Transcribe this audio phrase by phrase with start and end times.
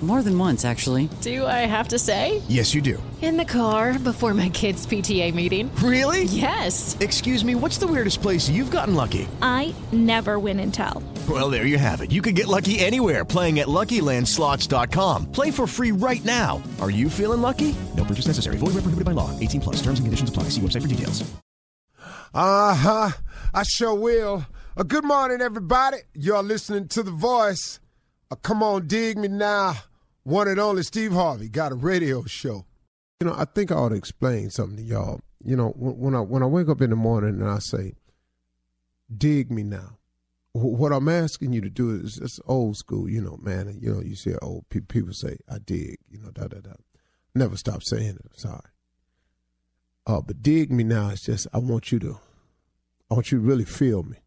[0.00, 1.08] More than once, actually.
[1.22, 2.40] Do I have to say?
[2.48, 3.02] Yes, you do.
[3.20, 5.74] In the car before my kids' PTA meeting.
[5.82, 6.22] Really?
[6.24, 6.96] Yes.
[7.00, 9.26] Excuse me, what's the weirdest place you've gotten lucky?
[9.42, 11.02] I never win and tell.
[11.28, 12.12] Well, there you have it.
[12.12, 15.32] You can get lucky anywhere playing at LuckyLandSlots.com.
[15.32, 16.62] Play for free right now.
[16.80, 17.74] Are you feeling lucky?
[17.96, 18.56] No purchase necessary.
[18.56, 19.36] Void where prohibited by law.
[19.40, 19.76] 18 plus.
[19.82, 20.44] Terms and conditions apply.
[20.44, 21.28] See website for details.
[22.32, 23.10] Uh huh.
[23.52, 24.46] I sure will.
[24.76, 25.96] Uh, good morning, everybody.
[26.14, 27.80] You're listening to The Voice.
[28.30, 29.74] Uh, come on, dig me now.
[30.28, 32.66] One and only Steve Harvey got a radio show.
[33.18, 35.22] You know, I think I ought to explain something to y'all.
[35.42, 37.94] You know, when, I when I wake up in the morning and I say,
[39.16, 39.96] "Dig me now,"
[40.52, 43.08] what I'm asking you to do is just old school.
[43.08, 43.78] You know, man.
[43.80, 46.72] You know, you see old pe- people say, "I dig." You know, da da da.
[47.34, 48.22] Never stop saying it.
[48.22, 48.70] I'm sorry.
[50.06, 52.18] Uh, but dig me now It's just I want you to,
[53.10, 54.18] I want you to really feel me.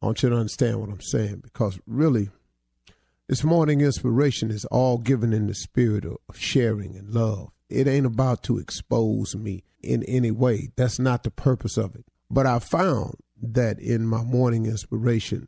[0.00, 2.30] I want you to understand what I'm saying because really,
[3.30, 7.48] this morning inspiration is all given in the spirit of, sharing and love.
[7.68, 10.70] It ain't about to expose me in any way.
[10.74, 12.04] That's not the purpose of it.
[12.28, 15.46] But I found that in my morning inspiration,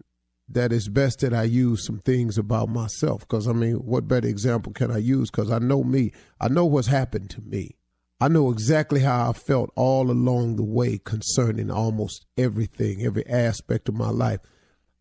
[0.49, 3.23] that it's best that I use some things about myself.
[3.23, 5.29] Because, I mean, what better example can I use?
[5.29, 7.75] Because I know me, I know what's happened to me.
[8.21, 13.89] I know exactly how I felt all along the way concerning almost everything, every aspect
[13.89, 14.39] of my life.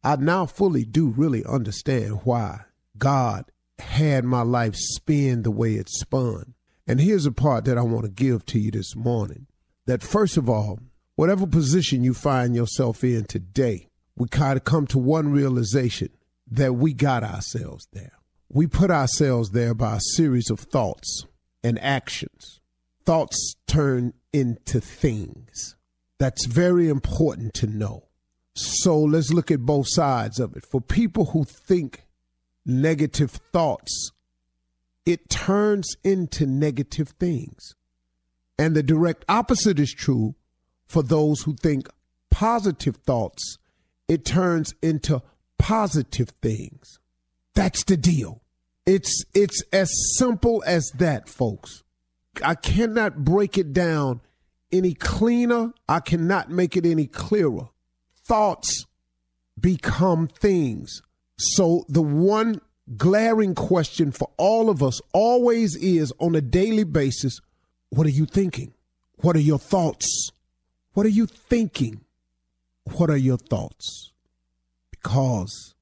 [0.03, 2.61] I now fully do really understand why
[3.01, 6.53] God had my life spin the way it spun.
[6.87, 9.47] And here's a part that I want to give to you this morning
[9.87, 10.79] that, first of all,
[11.15, 16.09] whatever position you find yourself in today, we kind of come to one realization
[16.51, 18.13] that we got ourselves there.
[18.49, 21.25] We put ourselves there by a series of thoughts
[21.63, 22.59] and actions.
[23.03, 25.75] Thoughts turn into things.
[26.19, 28.09] That's very important to know.
[28.53, 30.65] So let's look at both sides of it.
[30.69, 32.03] For people who think
[32.65, 34.11] negative thoughts,
[35.05, 37.75] it turns into negative things.
[38.57, 40.35] And the direct opposite is true
[40.87, 41.87] for those who think
[42.29, 43.57] positive thoughts,
[44.07, 45.21] it turns into
[45.57, 46.99] positive things.
[47.55, 48.41] That's the deal.
[48.85, 51.83] It's it's as simple as that, folks.
[52.43, 54.21] I cannot break it down
[54.71, 55.73] any cleaner.
[55.87, 57.69] I cannot make it any clearer.
[58.25, 58.85] Thoughts
[59.59, 61.01] become things.
[61.41, 62.61] So the one
[62.97, 67.39] glaring question for all of us always is on a daily basis
[67.89, 68.73] what are you thinking?
[69.17, 70.31] What are your thoughts?
[70.93, 72.05] What are you thinking?
[72.95, 74.13] What are your thoughts?
[74.91, 75.75] Because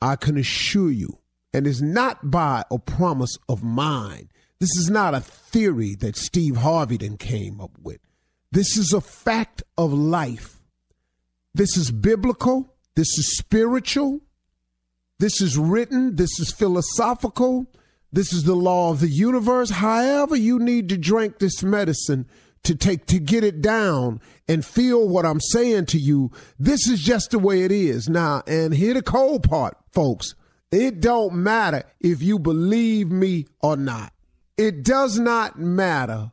[0.00, 1.18] I can assure you,
[1.52, 6.58] and it's not by a promise of mine, This is not a theory that Steve
[6.58, 7.98] Harvey then came up with.
[8.52, 10.62] This is a fact of life.
[11.52, 12.72] This is biblical.
[12.94, 14.20] This is spiritual.
[15.22, 16.16] This is written.
[16.16, 17.68] This is philosophical.
[18.12, 19.70] This is the law of the universe.
[19.70, 22.26] However, you need to drink this medicine
[22.64, 26.32] to take to get it down and feel what I'm saying to you.
[26.58, 28.08] This is just the way it is.
[28.08, 30.34] Now, and here the cold part, folks.
[30.72, 34.12] It don't matter if you believe me or not.
[34.56, 36.32] It does not matter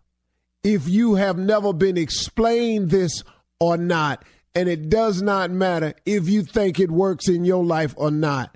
[0.63, 3.23] if you have never been explained this
[3.59, 4.25] or not.
[4.55, 8.55] And it does not matter if you think it works in your life or not.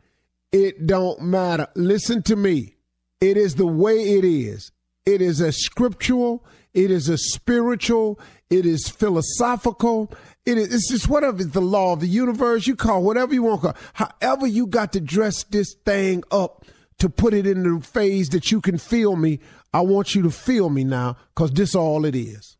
[0.53, 1.67] It don't matter.
[1.75, 2.75] Listen to me.
[3.19, 4.71] It is the way it is.
[5.05, 8.19] It is a scriptural, it is a spiritual,
[8.49, 10.11] it is philosophical,
[10.45, 12.67] it is it's just whatever it's the law of the universe.
[12.67, 13.81] You call whatever you want to call.
[13.93, 16.65] However, you got to dress this thing up
[16.99, 19.39] to put it in the phase that you can feel me.
[19.73, 22.57] I want you to feel me now, because this all it is.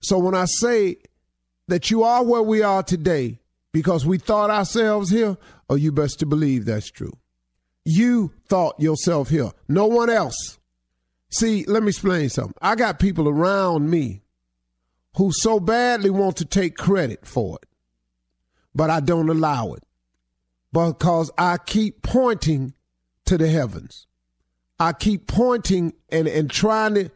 [0.00, 0.96] So when I say
[1.68, 3.39] that you are where we are today
[3.72, 5.36] because we thought ourselves here,
[5.68, 7.16] or you best to believe that's true.
[7.84, 10.58] You thought yourself here, no one else.
[11.30, 12.54] See, let me explain something.
[12.60, 14.22] I got people around me
[15.16, 17.68] who so badly want to take credit for it,
[18.74, 19.84] but I don't allow it
[20.72, 22.74] because I keep pointing
[23.26, 24.06] to the heavens.
[24.78, 27.10] I keep pointing and, and trying to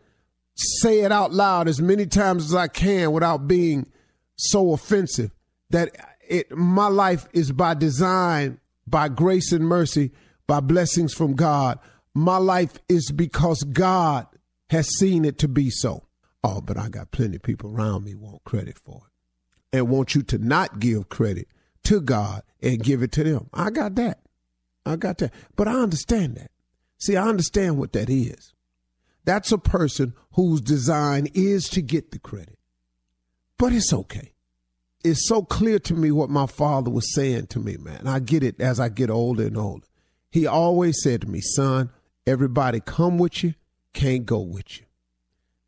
[0.54, 3.90] say it out loud as many times as I can without being
[4.36, 5.30] so offensive
[5.70, 5.90] that
[6.28, 10.12] it my life is by design, by grace and mercy
[10.46, 11.78] by blessings from God.
[12.14, 14.26] My life is because God
[14.70, 16.04] has seen it to be so.
[16.42, 20.14] Oh, but I got plenty of people around me want credit for it and want
[20.14, 21.48] you to not give credit
[21.84, 23.48] to God and give it to them.
[23.52, 24.20] I got that.
[24.86, 25.32] I got that.
[25.56, 26.50] But I understand that.
[26.98, 28.52] See, I understand what that is.
[29.24, 32.58] That's a person whose design is to get the credit.
[33.58, 34.33] But it's okay.
[35.04, 38.06] It's so clear to me what my father was saying to me, man.
[38.06, 39.86] I get it as I get older and older.
[40.30, 41.90] He always said to me, son,
[42.26, 43.54] everybody come with you,
[43.92, 44.86] can't go with you.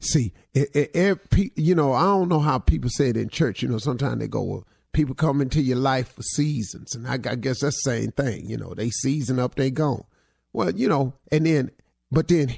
[0.01, 3.63] See, it, it, it, you know, I don't know how people say it in church.
[3.63, 6.95] You know, sometimes they go, well, people come into your life for seasons.
[6.95, 8.49] And I, I guess that's the same thing.
[8.49, 10.05] You know, they season up, they gone.
[10.53, 11.71] Well, you know, and then,
[12.11, 12.57] but then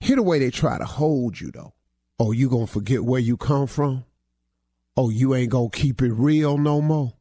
[0.00, 1.74] here the way they try to hold you though.
[2.18, 4.04] Oh, you gonna forget where you come from?
[4.96, 7.14] Oh, you ain't gonna keep it real no more?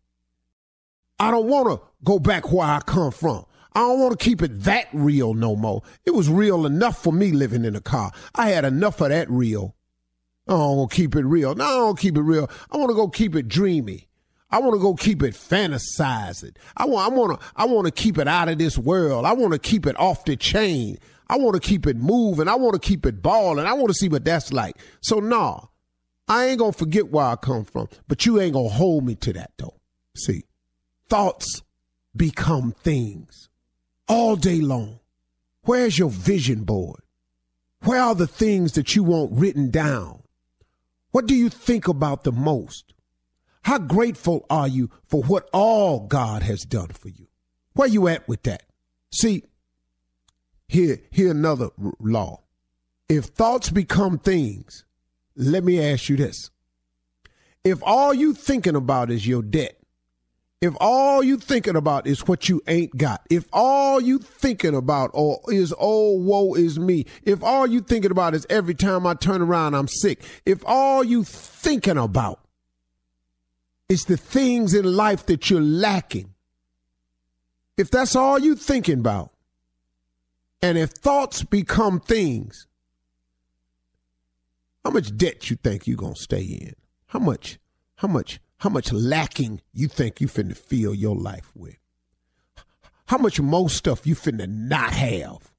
[1.19, 3.45] I don't wanna go back where I come from.
[3.73, 5.81] I don't want to keep it that real no more.
[6.05, 8.11] It was real enough for me living in a car.
[8.35, 9.75] I had enough of that real.
[10.47, 11.55] I don't want to keep it real.
[11.55, 12.49] No, I don't keep it real.
[12.69, 14.09] I want to go keep it dreamy.
[14.49, 16.57] I want to go keep it fantasizing.
[16.75, 19.25] I want, I want to, I want to keep it out of this world.
[19.25, 20.97] I want to keep it off the chain.
[21.29, 22.49] I want to keep it moving.
[22.49, 23.65] I want to keep it balling.
[23.65, 24.75] I want to see what that's like.
[24.99, 25.61] So, nah,
[26.27, 29.33] I ain't to forget where I come from, but you ain't to hold me to
[29.33, 29.79] that though.
[30.15, 30.43] See,
[31.09, 31.61] thoughts
[32.15, 33.49] become things
[34.07, 34.99] all day long.
[35.63, 37.01] Where's your vision board?
[37.83, 40.23] Where are the things that you want written down?
[41.11, 42.93] What do you think about the most?
[43.63, 47.27] How grateful are you for what all God has done for you?
[47.73, 48.63] Where you at with that?
[49.11, 49.43] See,
[50.67, 51.69] here, here another
[51.99, 52.41] law.
[53.09, 54.85] If thoughts become things,
[55.35, 56.49] let me ask you this.
[57.63, 59.77] If all you thinking about is your debt,
[60.61, 65.09] if all you thinking about is what you ain't got, if all you thinking about
[65.13, 69.15] or is oh woe is me, if all you thinking about is every time I
[69.15, 72.39] turn around I'm sick, if all you thinking about
[73.89, 76.33] is the things in life that you're lacking,
[77.75, 79.31] if that's all you thinking about,
[80.61, 82.67] and if thoughts become things,
[84.83, 86.73] how much debt you think you gonna stay in?
[87.07, 87.59] How much?
[87.95, 88.39] How much?
[88.61, 91.77] how much lacking you think you finna fill your life with.
[93.07, 95.51] How much more stuff you finna not have.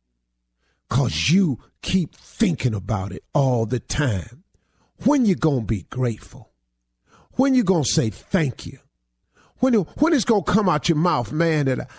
[0.88, 4.44] Cause you keep thinking about it all the time.
[5.04, 6.52] When you gonna be grateful?
[7.32, 8.78] When you gonna say thank you?
[9.56, 11.90] When, when it's gonna come out your mouth, man, that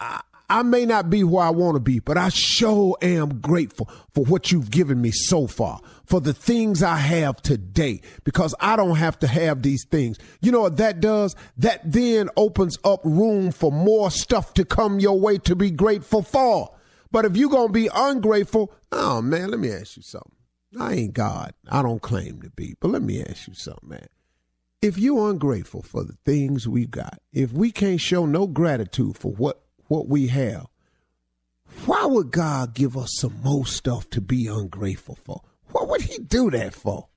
[0.00, 3.88] I, I may not be where I want to be, but I sure am grateful
[4.12, 8.76] for what you've given me so far, for the things I have today, because I
[8.76, 10.18] don't have to have these things.
[10.42, 11.34] You know what that does?
[11.56, 16.22] That then opens up room for more stuff to come your way to be grateful
[16.22, 16.74] for.
[17.10, 20.32] But if you're going to be ungrateful, oh man, let me ask you something.
[20.78, 21.54] I ain't God.
[21.70, 24.08] I don't claim to be, but let me ask you something, man.
[24.80, 29.32] If you're ungrateful for the things we got, if we can't show no gratitude for
[29.32, 30.66] what what we have,
[31.86, 35.42] Why would God give us some more stuff to be ungrateful for?
[35.72, 37.08] What would He do that for?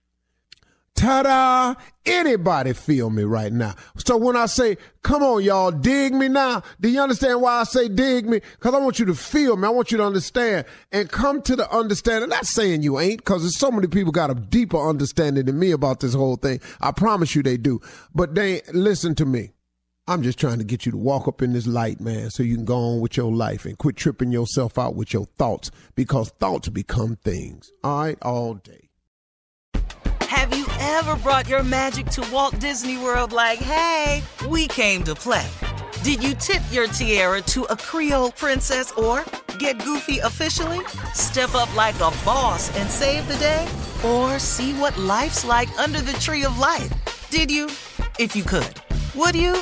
[0.96, 1.76] Ta-da!
[2.06, 3.76] Anybody feel me right now?
[3.98, 7.64] So when I say, come on, y'all, dig me now, do you understand why I
[7.66, 8.40] say dig me?
[8.54, 9.68] Because I want you to feel me.
[9.68, 12.30] I want you to understand and come to the understanding.
[12.30, 15.72] Not saying you ain't, because there's so many people got a deeper understanding than me
[15.72, 16.62] about this whole thing.
[16.80, 17.82] I promise you they do.
[18.16, 19.52] But they listen to me.
[20.08, 22.56] I'm just trying to get you to walk up in this light, man, so you
[22.56, 26.30] can go on with your life and quit tripping yourself out with your thoughts because
[26.30, 27.72] thoughts become things.
[27.84, 28.90] All right, all day.
[30.22, 35.16] Have you ever brought your magic to Walt Disney World like, hey, we came to
[35.16, 35.48] play?
[36.04, 39.26] Did you tip your tiara to a Creole princess or
[39.58, 40.86] get goofy officially?
[41.16, 43.68] Step up like a boss and save the day?
[44.06, 46.92] Or see what life's like under the tree of life?
[47.32, 47.66] Did you?
[48.20, 48.82] If you could.
[49.16, 49.62] Would you?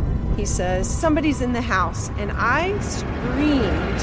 [0.35, 4.01] He says, Somebody's in the house, and I screamed.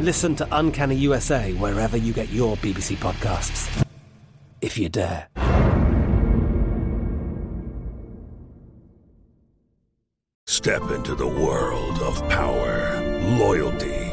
[0.00, 3.84] Listen to Uncanny USA wherever you get your BBC podcasts,
[4.60, 5.28] if you dare.
[10.46, 13.00] Step into the world of power,
[13.38, 14.12] loyalty,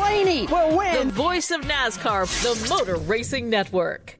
[0.00, 1.08] Blaney will win.
[1.08, 4.19] The voice of NASCAR, the Motor Racing Network.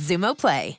[0.00, 0.78] Xumo Play.